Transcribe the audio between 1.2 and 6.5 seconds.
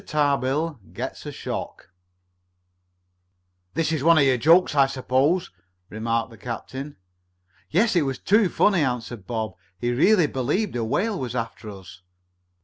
A SHOCK "This is one of your 'jokes,' I suppose," remarked the